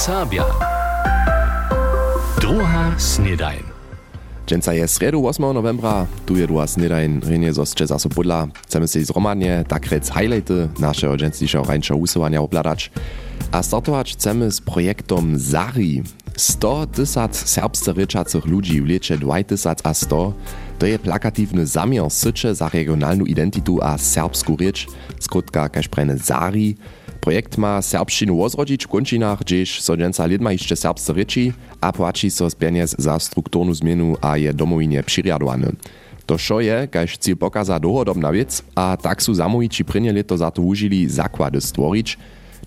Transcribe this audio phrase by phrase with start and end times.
[0.00, 0.44] Serbia.
[2.40, 3.62] Druga snedajn.
[4.46, 8.46] Dżęca je sredu 8 novembra, tu je druga snedajn, renie zosče zaso podla.
[8.62, 12.90] Chcemy się zromadnie, tak rec highlighty naszego dżęcniejszego rańsza usuwania obladać.
[13.52, 16.02] A startować chcemy z projektom Zari.
[16.36, 20.32] 100 tysac serbsce ryczacych ludzi w liecie 2100
[20.78, 24.86] to je plakatywny zamiar sycze za regionalną identitu a serbską rycz,
[25.20, 26.76] skrótka kaž prene Zari.
[27.20, 32.30] Projekt ma serbšćinu ozrodzić w končinach, gdzieś so dżęca lidma jeszcze serbsce ryči a płaci
[32.30, 35.72] so z pieniędzy za strukturnu zmienu a je domowinie přiriadowany.
[36.26, 40.50] To šo je, kaž cíl pokaza dohodobna věc a tak su zamojiči prynie leto za
[40.50, 42.18] to užili zakłady stvorić,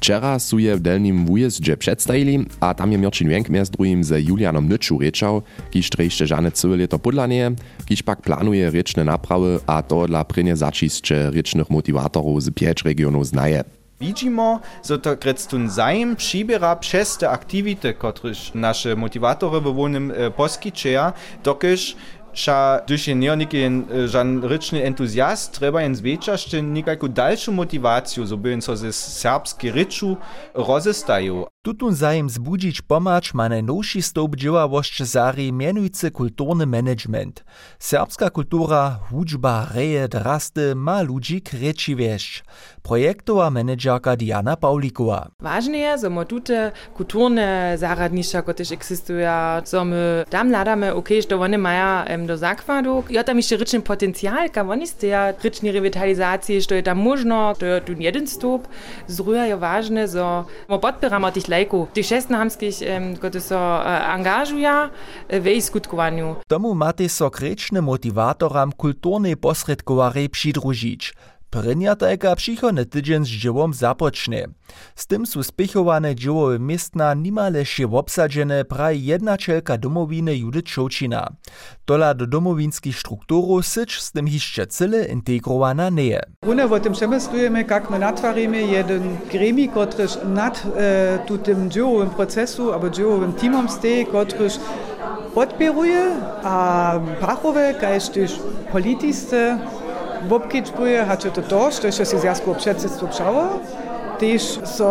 [0.03, 0.77] Wczera su je
[1.25, 6.27] wujeździe przedstawili, a tam je Mirčin Wenk mjez drugim z Julianom Nyczu rečał, kiż trejšte
[6.27, 7.51] żane całe leto podlanie,
[7.85, 13.27] kiż pak planuje rečne naprawy, a to dla prynie zacisće rečnych motivatorów z pięć regionów
[13.27, 13.63] znaje.
[14.03, 20.31] Widzimy, że to grectun zajem przybiera przez te aktywity, które nasze motywatory w wolnym e,
[20.31, 21.95] poskiczea, dokiż
[22.33, 23.57] Ša, když je neoniki
[24.05, 29.71] žan rečni entuzijast, treba jen zveča še nekako daljšu motivacijo, zo by so ze serbski
[29.71, 30.17] reču
[30.53, 31.52] rozestaju.
[31.65, 37.43] Tutun zajem zbudzić pomacz ma najnowszy stop działałości Zari mianujcy kulturny management.
[37.79, 42.43] Serbska kultura, hudźba, reje, drasty ma ludzi kreći wieszcz.
[42.81, 45.27] Projektowa menedżerka Diana Paulikowa.
[45.39, 51.39] Ważne je, że my tute kulturne zaradnišća, które existują, że my tam ladamy, ok, że
[51.39, 53.03] one mają do zakładu.
[53.09, 55.11] Ja tam jeszcze ryczny potencjal, ka oni tej
[55.43, 58.67] rycznej rewitalizacji, że tam można, to jest jeden stop.
[59.07, 61.87] Zruja je ważne, że my podpieramy tych šlejku.
[61.93, 62.81] Tih šest namskih,
[63.21, 64.89] kot so e, angažuja,
[65.29, 66.35] e, ve izkutkovanju.
[66.49, 71.13] Tomu mati so krečne motivatoram kulturne posredkovare Pšidružič.
[71.53, 74.47] Prynja tajka přichodny tydzień z dziełom zapocznie.
[74.95, 81.29] Z tym su spichowane dziełowe miestna nimale się obsadzene praj jednačelka domowiny Judith Šoučina.
[81.85, 86.21] Tola do domowinskich strukturów syć z tym jeszcze cyle integrowana nie.
[86.41, 92.09] Rune o tym przemyslujemy, jak my natwarimy jeden gremi, kotryż nad e, tu tym dziełowym
[92.09, 94.53] procesu, albo dziełowym teamom stoi, kotryż
[95.33, 96.11] podpieruje,
[96.43, 98.39] a pachowe, kaž też
[100.23, 103.59] politisce, Bobkičbuje, hače to to, što še si zjazko předsedstvo přavo,
[104.19, 104.87] tež so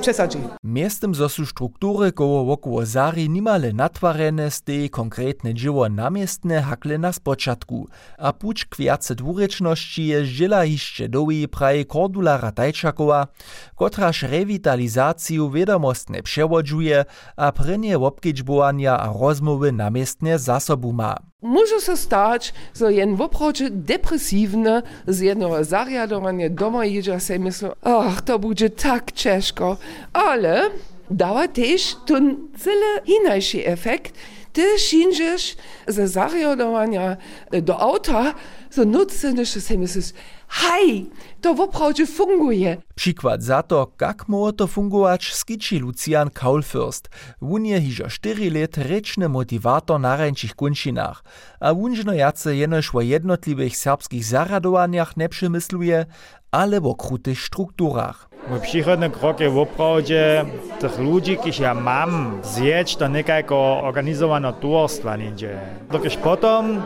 [0.00, 0.38] přesadži.
[0.62, 7.12] Miestem zo su struktury koło wokoło Zari nimale natwarene stej konkretne dzieło namiestne hakle na
[7.12, 7.86] spoczatku,
[8.18, 13.26] a puć kwiace dwureczności je zdziela jeszcze dowi praje Kordula Ratajčakowa,
[13.74, 17.04] kotraż rewitalizaciju wiadomostne przewodzuje,
[17.36, 21.33] a prynie wopkiczbowania a rozmowy namiestne za sobu ma.
[21.44, 28.22] Może się stać, że jen woprawdzie depresywny z jednego zariadowania doma jedzie sobie myślą, ach,
[28.22, 29.76] to będzie tak ciężko,
[30.12, 30.62] ale
[31.10, 34.14] dała też ten cyle inny efekt,
[34.52, 35.56] ty szyndziesz
[35.88, 37.16] ze zariadowania
[37.62, 38.34] do auta,
[38.76, 40.12] nucenisz sobie myślisz,
[40.48, 42.76] hej, to woprawdzie funguje.
[42.94, 47.08] Przykład za to, jak może to fungować, skiczy Lucian Kaulfürst.
[47.42, 51.24] Wun je hižo 4 let rečny motivator na ręczych kunčinach,
[51.60, 56.06] a wunžno jace jenož o jednotliwych serbskich zaradowaniach nie przemysluje,
[56.50, 58.28] ale o krutych strukturach.
[58.50, 60.44] Mój przychodny krok je woprawdzie
[60.80, 65.60] tych ludzi, których ja mam, zjeść do nekajko organizowanego towarstwa niedzie.
[65.90, 66.82] Dokiż potom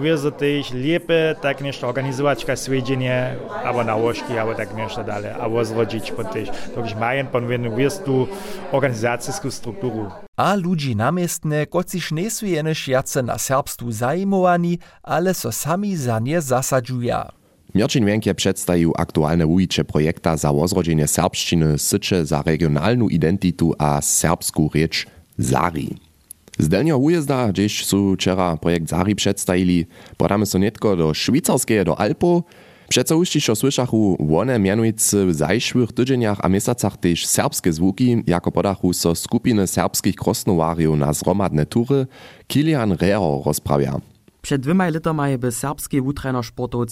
[0.00, 5.64] viesť też lepiej tak nešto organizować, jak svedenie, albo nałożki, albo tak nešto dalej, albo
[5.64, 6.48] zrodzić po też.
[6.74, 8.28] Takže mają ponownie viesť tú
[8.72, 10.10] organizacijskú struktúru.
[10.36, 16.40] A ludzi namiestne, kociž nesu jenož jace na serbstvu zajmowani, ale so sami za nie
[16.40, 17.32] zasadžuja.
[17.74, 24.68] Mirčin Wenkie przedstawił aktualne wujicze projekta za rozrodzenie serbszczyny sycze za regionalną identitu a serbską
[24.74, 25.06] rzecz
[25.38, 26.11] Zari.
[26.58, 29.86] Z delnio ujezda, gdzieś su wczera projekt Zari przedstawili,
[30.16, 32.42] podamy so netko do Szwajcarskie, do Alpo.
[32.88, 38.92] Przeco uścišo słyszachu one mianujcy w zajszłych tydzieniach a miesacach też serbskie zwuki, jako podachu
[38.92, 42.06] so skupiny serbskich krosnowariów na zromadne tury,
[42.46, 44.00] Kilian Rero rozprawia.
[44.42, 46.40] Przed dwoma latami by serbski wutreno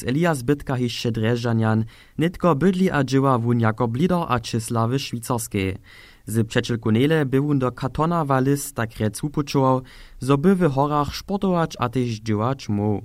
[0.07, 1.85] Elias Bytka jeszcze dreżanian,
[2.19, 5.79] nitko bydli a dzieła wun jako blider a czyslawy szwajcarskie.
[6.31, 9.83] Z przeczylku nele był do katona walis tak rec upuczował,
[10.21, 13.03] zo by w horach sportować a też dziełać mu.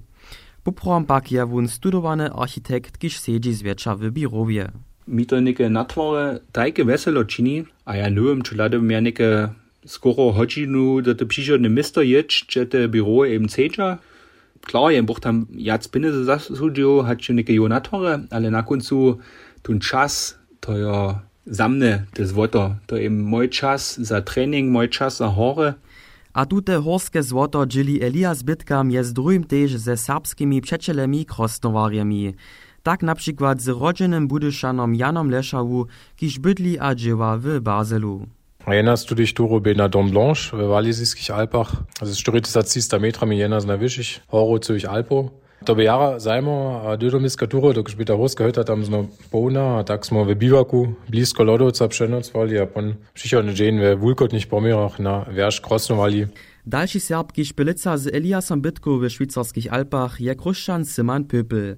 [0.64, 4.72] Poprom pak je wun studowany architekt, kiż siedzi zwiecza w birowie.
[5.08, 9.50] Mi to neke natwore tajke weselo čini, a ja nowym czeladem ja neke
[9.86, 13.98] skoro hodźinu do te przychodne misto jedź, że te biro eben cedza.
[14.62, 19.18] Klar, ja buch tam jac pieniądze zasłudził, hat schon neke jo natwore, ale na końcu
[19.64, 22.76] tun czas, to ja zamne das Woto.
[22.88, 25.74] To eben mój czas za trening, mój czas za hore.
[26.34, 32.34] A tute horske złoto dzieli Elias Bytka mjez drugim tež ze serbskimi przeczelemi krosnowarjami.
[32.84, 38.28] Tak na przykład z rodzinnym budyszanom Janom Leszawu, kiż bydli a dziewa w Baselu.
[38.68, 41.72] Erinnerst du dich, Duro, na Dom Blanche, w Walisiskich Alpach?
[42.02, 45.32] Also, es steht das 300 Meter, mi jenas na Wischig, Horo zu ich Alpo.
[45.66, 49.06] To by jara zajmo, a dydo miska Duro, dok by ta horska hyta tam zno
[49.32, 54.48] połna, a tak smo w biwaku, blisko Lodowca przenocwali, a pon przychodny dzień we wulkotnych
[54.48, 56.28] pomierach na wiersz krosnowali.
[56.68, 61.76] Dalszy serbki szpilica z Eliasem Bytku w szwajcarskich Alpach je kruszczan Syman Pöpel.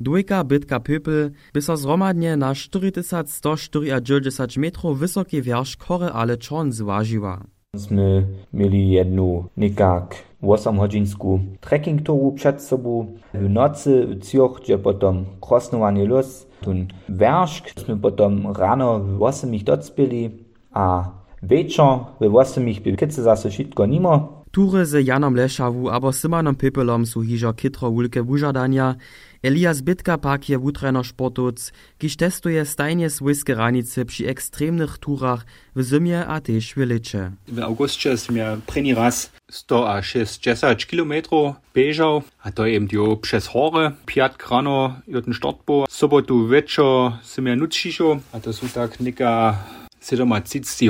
[0.00, 7.44] Dwójka bytka Pöpel by so zromadnie na 4194 metrów wysoki wiersz kore ale czon zważyła.
[7.76, 13.06] Sme mieli jednu nikak 8-hodzinsku trekking touru przed sobą.
[13.34, 19.54] W nocy w Cioch, gdzie potom krosnowanie los, tun wierszk, sme potom rano w 8
[19.54, 20.30] ich docpili,
[20.72, 21.12] a
[21.42, 24.44] wieczor w 8 ich by kice zase wszystko nimo.
[24.50, 28.96] Tury z Janom Leszawu abo Symanom Pepelom su hižo kitro wulke wužadania,
[29.42, 31.70] Elias Bitka pak je jutrajno športovc,
[32.02, 35.46] kiž testuje stajnje svojske ranice pri ekstremnih turah
[35.78, 37.22] v zimje a tež v leče.
[37.46, 40.42] V auguste sme prvý raz 160
[40.90, 45.86] kilometrov bežal, a to je jo přes hore, piat krano je ten štartbo.
[45.86, 49.54] Sobotu večer sme nutsišo, a to sú tak neka
[50.02, 50.26] 7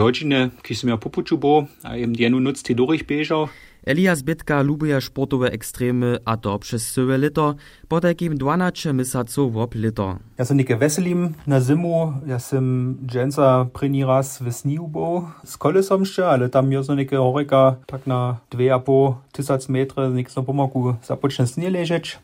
[0.01, 3.53] hodiny, kiž sme popuču bo, a jem jenu nuc te durchbežal.
[3.89, 7.55] Elias Bytka lubuje sportowe ekstremy, a to przez syłe lito,
[7.89, 10.19] po takim 12 misaców wop lito.
[10.39, 16.01] Ja sam nike veselim na zimu, ja sam dżęca první raz w sniubo z kolesom
[16.01, 21.47] jeszcze, ale tam jo nike horeka tak na 2,5 tysac metry, nik so pomaku započne
[21.47, 22.19] snie ležeć,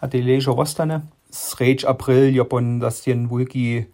[0.00, 1.00] a te ležo ostane.
[1.30, 3.84] Sreč april jo pon das jen wulki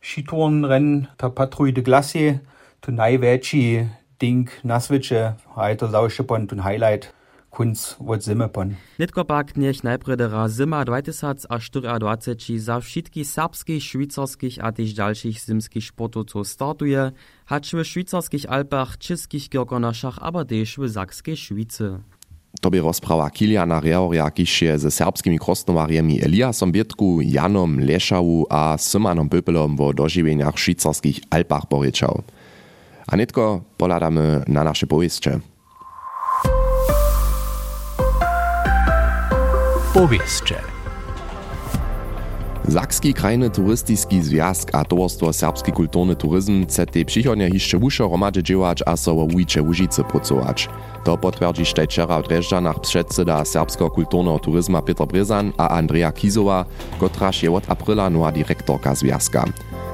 [0.00, 2.38] skitourenrennen, ta patrouille de glacier,
[2.80, 3.86] to najveći
[4.22, 7.10] ding na sviče, a je to zawsze pon tun highlight
[7.50, 8.74] kunc od zimy pon.
[8.98, 16.48] Nitko pak niech najpredera zima 2024 za wszystkich serbskich, szwajcarskich a też dalszych zimskich sportowców
[16.48, 17.12] startuje,
[17.46, 21.98] hacz w szwajcarskich Alpach, českich Kirkonoszach, aber też w Sakskiej Szwicy.
[22.60, 28.78] To by rozprawa Kiliana Reoria, kiž je ze serbskimi krosnowarjemi Eliasom Bietku, Janom Leszawu a
[28.78, 32.22] Symanom Pöpelom wo dožiwieniach szwajcarskich Alpach poryczał.
[33.12, 35.40] A nitko poladamy na nasze powieście.
[39.94, 40.56] Powieście.
[42.70, 48.42] Sakski krajny turystyczny związk a towarstwo Serbski kulturny turyzm chce te przychodnie jeszcze wuszo romadze
[48.42, 50.68] dziełać a so w Ujcze Łużycy pracować.
[51.04, 56.64] To potwierdzi wczera w Dreżdżanach przedseda serbskiego kulturnego turyzma Peter Brezan a Andrea Kizowa,
[57.00, 59.44] kotraż je od aprila nowa dyrektorka związka.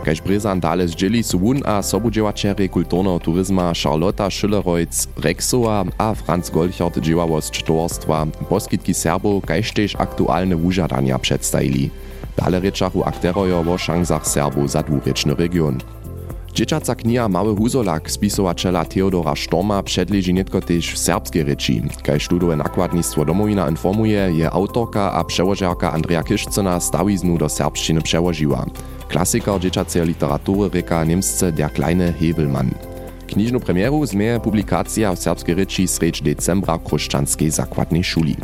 [0.09, 6.51] Kaž Brezan dale zdzieli su wun a sobudziewačery kulturnego turyzma Charlotta Schillerojc Rexowa a Franz
[6.51, 11.91] Golchert dzieławosć towarstwa poskitki Serbów kaž tež aktualne wužadania przedstawili.
[12.37, 15.77] Dale rečachu akterojo o šansach Serbów za dwurečny region.
[16.55, 21.83] Dzieciaca kniha Mały Huzolak spisowačela Theodora Storma předleži netko tež w serbskiej reči.
[22.03, 28.65] Kaj studuje nakładnictwo domowina informuje, je autorka a przełożerka Andrea Kiszcena stawiznu do serbszczyny przełożyła.
[29.09, 32.71] Klasyker dzieciacej literatury reka niemsce Der kleine Hebelmann.
[33.27, 38.37] Knižnu premieru zmeje publikacja w serbskiej reči sreč decembra Kruszczanskiej zakładnej szuli.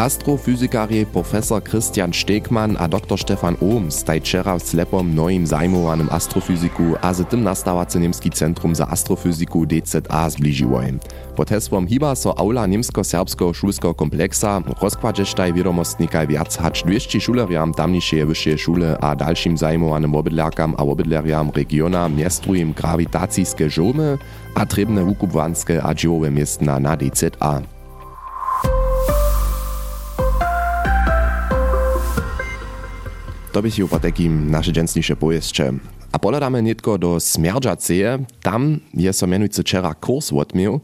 [0.00, 7.14] Astrofyzikarie profesor Christian Stegmann a dr Stefan Ohm staj wczera slepom nowym zajmowanym astrofyziku a
[7.14, 10.98] z tym nastawacy Niemski Centrum za Astrofyziku DZA zbližiłoj.
[11.36, 18.26] Pod hesłom hiba so aula niemsko-serbskiego szulskiego kompleksa rozkładżesztaj wiadomostnikaj wiac hacz 200 szuleriam tamniejszej
[18.26, 24.18] wyższej szule a dalszym zajmowanym obydlerkam a obydleriam regiona miestrujem grawitacijskie żomy
[24.54, 27.79] a trebne wukubwanskie a dziełowe miestna na DZA.
[33.52, 35.72] To bych po takim nasze dżęsniejsze pojeździe.
[36.12, 40.80] A poladamy nitko do Smerdżaceje, tam je so mianujcy wczera kurs odmiał.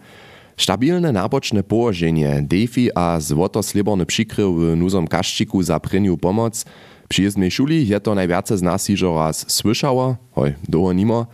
[0.57, 6.65] Stabilne naboczne położenie, defi a złoto-sliborny przykrył w nuzom kaszczyku za pryniu pomoc.
[7.09, 11.27] Przy jezdnej szuli je to najwiace z nas iżo raz słyszało, hoj, doło nimo,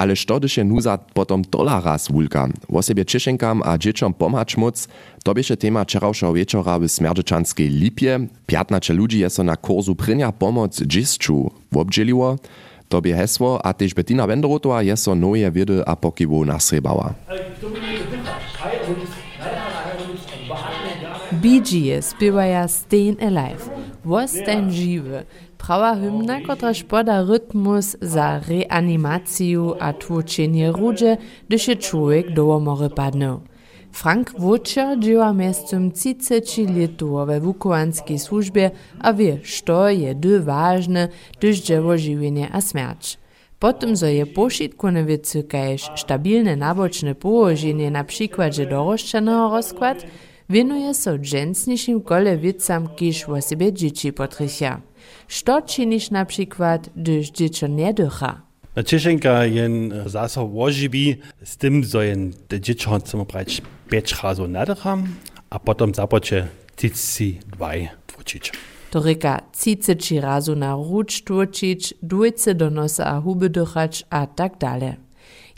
[0.00, 2.48] ale što dyše nuza potom tola raz wulka.
[2.68, 4.88] O sobie Češenkam a dzieciom pomać móc,
[5.24, 8.20] to bieše tema wczorajszego wieczora w Smerdżyczanskiej Lipie.
[8.46, 12.36] Piatnacze ludzi je so na kursu prynia pomoc dzisczu wobdzieliło.
[12.88, 17.14] To bie hesło, a też Bettina Wenderotowa je so nowe wiedy a pokiwu nasrebała.
[21.32, 22.66] Bee Gees spiewaja
[23.20, 23.70] Alive.
[24.04, 25.24] Was ten żywy.
[25.60, 31.16] Prawa hymna, kotraž poda rytmus za reanimaciju a tłuczenie rudzie,
[31.48, 33.40] gdyż je człowiek do mory padnął.
[33.92, 41.08] Frank Wóčer dzieła miestem 30 letu we wukowanskiej służbie, a wie, što je dy ważne,
[41.38, 43.18] gdyż dzieło żywienie a śmierć.
[43.58, 50.06] Potem zo je pošitkone věci, kaž stabilne nabočne położenie na przykładzie doroszczanego rozkład,
[50.50, 53.38] winuje so dżęsniejszym kole wiecam, kiż o
[53.72, 54.89] dzieci potrychia.
[55.28, 58.42] Što czynisz na przykład, gdyż dziecko nie dycha?
[58.86, 64.98] Cieszynka jen zasa łożybi, z tym, zo jen te dziecko chcemy brać pięć razy nadycha,
[65.50, 68.52] a potem zapocze tyci dwaj dwuczyć.
[68.90, 74.58] To reka ciceči razu na ruč tłočić, dwójce do nosa a huby dychać, a tak
[74.58, 74.94] dalej.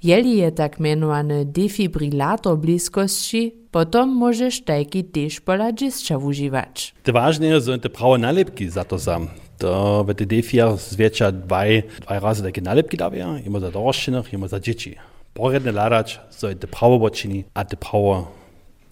[0.03, 6.95] Jeli je tak menowany defibrilator bliskości, potom możesz taki też pola dziecka używać.
[7.03, 9.29] To ważne są te prawe nalepki za to sam.
[9.59, 14.49] To w te defiach zwiecza dwaj, dwaj razy takie nalepki dawią, ima za dorosłych, ima
[14.49, 14.97] za dzieci.
[15.35, 18.25] Poredne ladać są te prawe boczyni, a te prawe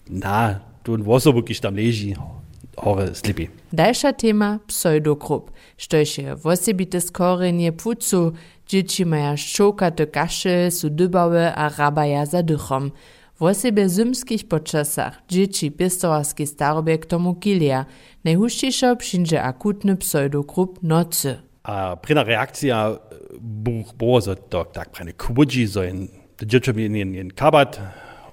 [0.09, 2.13] na, tu w osobu, kiż tam leży,
[2.77, 3.47] hore slipi.
[3.73, 8.33] Dalsza tema pseudogrup, štož je wosebite skorenje płucu,
[8.71, 12.91] dzieci maja szczokate kasze, su dybawe a rabaja za dychom.
[13.39, 17.85] W osebie zymskich počasach dzieci pistowarski starobie k tomu kilia.
[18.23, 21.35] Najhuštějšo przyjdzie akutny pseudogrup nocy.
[21.63, 22.99] A prina reakcja
[23.41, 27.79] buch było, so to tak prene kubudzi, so in de dzieci in, in, in kabat,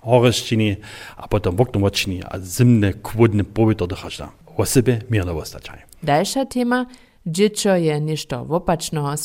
[0.03, 0.77] horeszczyni,
[1.17, 4.29] a potem woknomoczini, a zimne kubudne pobyto dychaczna.
[4.57, 5.79] Osebe mirno wostaczaj.
[6.03, 6.87] Dalsza tema,
[7.27, 9.17] dziecko je ništo wopacznego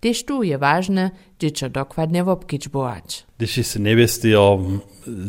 [0.00, 0.10] spożerało.
[0.14, 3.26] Tež tu je ważne, dziecko dokładnie wobkiczbować.
[3.38, 4.58] Když si nevestio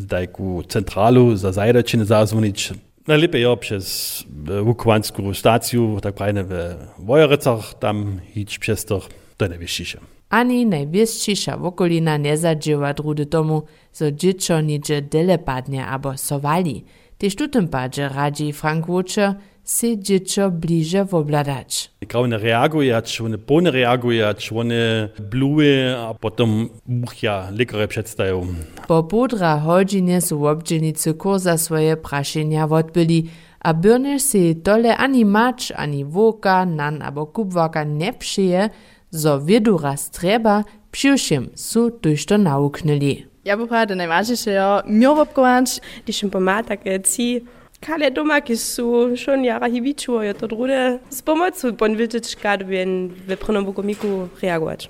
[0.08, 2.74] dajku centralu za zajdačine zazvonić,
[3.08, 4.24] najlepiej jo przez
[4.63, 9.01] wukłanską stację, tak prajne w Wojerecach, tam hić przez to,
[9.38, 10.00] to najwyższe.
[10.30, 16.84] Ani najwyższa wokolina nie zadziewa drudy tomu, so dziecko nidzie dele padnie abo sowali.
[17.18, 21.91] Tež tu tym padzie radzi Frank Wóčer, si dziecko bliže wobladać.
[22.08, 28.48] Kao ne reagujać, one pone reagujać, one bluje, a potem muchia lekare przedstają.
[28.88, 35.72] Po półtora godzinie su obdzielnicy kurza swoje praszenia odbyli, a byrnisz si tole ani macz,
[35.75, 38.70] ani woka, nan abo kubwaka nie przyje,
[39.12, 43.25] zo wiedu raz treba, przyušim su tuż to nauknuli.
[43.46, 47.41] Ja bych ráda najvážnejšie, jo, mňo obkováč, když jim pomáha, tak ci
[47.82, 53.10] Kale doma, ki su schon jara hibiču, je to druge s pomocą ponvičič, kad bin
[53.28, 54.90] v prvom komiku reagować.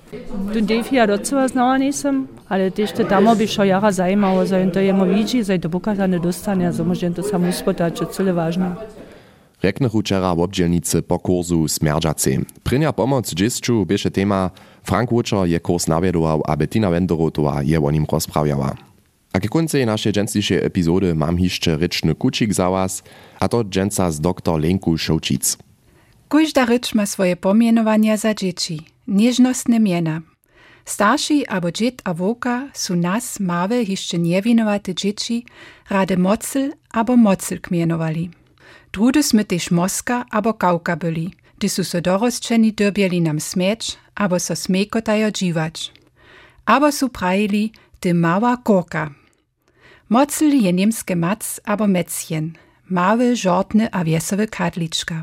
[0.52, 4.66] Du defi ja docela znała nisem, ale też te damo by šo jara zajmało, że
[4.66, 8.32] to jemo widzi, że to bukata nie dostanie, że może to sam uspotać, to cele
[8.32, 8.76] ważne.
[9.62, 12.38] Reknechu včera v obdjelnici po kurzu Smerdžaci.
[12.62, 14.50] Prinja pomoc džisču bieše tema
[14.82, 18.91] Frank Vučer je kurs navedoval a Bettina Wenderotová je o nim rozpravjała.
[19.32, 19.86] A ke koncej
[20.62, 22.88] epizody mam jeszcze ryczny kucik za
[23.40, 25.56] a to dżęca z dr Lenku Šoučic.
[26.28, 30.22] Każda rycz ma swoje pomienowania za dzieci, nieżnostne miena.
[30.84, 35.44] Starsi abo dziet a woka su nas małe jeszcze niewinowate dzieci
[35.90, 38.30] rade mocel abo mocel kmienowali.
[38.92, 44.40] Drudy sme też moska abo kałka byli, gdy su so dorosczeni dobieli nam smieć abo
[44.40, 45.92] so smekotajo dziwać.
[46.66, 49.21] Abo su prajili, ty mała korka.
[50.12, 52.52] Mocel je niemskie mac abo mecjen,
[52.90, 55.22] małe, żortne a wiesowe kadliczka.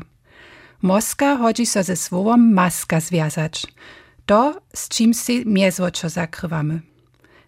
[0.82, 3.66] Moska chodzi so ze słowom maska związać,
[4.26, 6.80] to z czym się miezwoczo zakrywamy.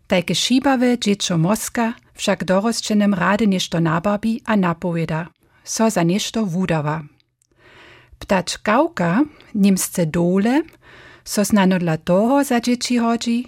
[0.06, 0.34] Takie
[0.99, 5.28] dziecko moska wszak dorosczenem rady nieszto nababi a napowiada,
[5.64, 7.02] so za nieszto wudawa.
[8.18, 10.62] Ptacz kałka, niemsce dole,
[11.25, 13.46] so znano dla toho za dzieci chodzi,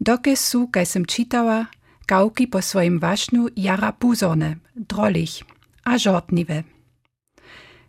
[0.00, 1.77] doke su, kaj sem čitała,
[2.08, 5.44] kałki po swoim waśnu jara puzorne, drolich,
[5.84, 6.62] a żortniwe.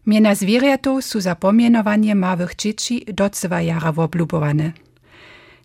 [0.05, 4.71] Miena zwierzętów su za pomienowanie małych dzieci docewa jara woblubowane.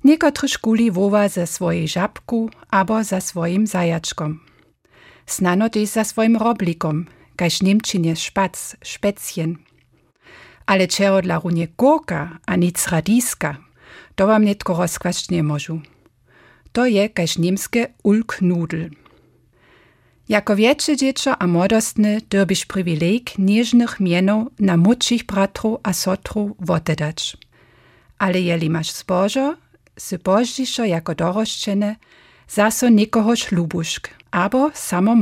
[0.04, 4.40] Niekotrzy szkuli woła za swojej żabku albo za swoim zajaczkom.
[5.26, 7.06] Znano też za swoim roblikom,
[7.36, 9.56] kaž Niemčinie špac, špecjen.
[10.66, 13.56] Ale čero dla runie kurka, a nic radiska,
[14.14, 15.93] to wam netko rozkłaść nie możu.
[16.74, 18.90] To je kaž niemskie ulknudel.
[20.28, 27.36] Jako wiecie dziecko a młodostny derbisz privileg nieżnych mienów na młodszych bratrów a sotrów wotedać.
[28.18, 29.56] Ale jeli masz zbożo,
[29.98, 31.96] sy bożdżiszo jako doroszczene,
[32.48, 35.16] zaso nikoho ślubuszk, abo samo.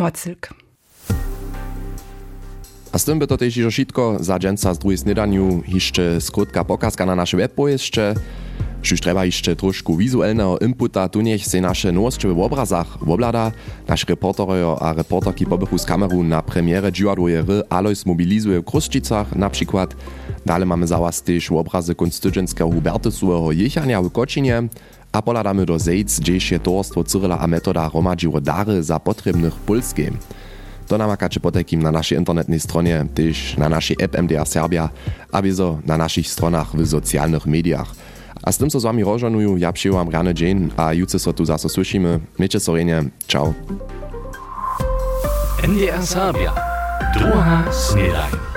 [2.93, 6.65] A z tym by to też już wszystko za dżęca z drugiej snydaniu jeszcze skrótka
[6.65, 8.15] pokazka na nasze webpojeszcze.
[8.91, 13.53] Już trzeba jeszcze troszkę wizualnego inputa, tu niech się nasze nowości w obrazach oblada.
[13.89, 19.37] Nasz reportery a reporterki pobychu z kameru na premierę dziwaduje ry Alois mobilizuje w Kruszczycach
[19.37, 19.97] na przykład.
[20.47, 24.63] Dalej mamy za was też obrazy kunststudentskiego Hubertusułego jechania w Kocinie.
[25.13, 27.05] A poladamy do Zejc, gdzieś je towarstwo
[27.39, 30.11] a Metoda hromadziło dary za potrzebnych Polskie.
[30.89, 34.89] To namakacie potekim na naszej internetnej stronie, też na naszej app MDR Serbia,
[35.33, 37.95] a wieso na naszych stronach w socjalnych mediach.
[38.43, 41.31] A s tým sa so s vami rožonujú, ja vám ráno deň a júce sa
[41.31, 42.39] so tu zase slyšíme.
[42.43, 43.55] Mieče so rejne, čau.
[45.63, 46.51] NDR Sábia.
[47.15, 48.52] Druhá snedajn.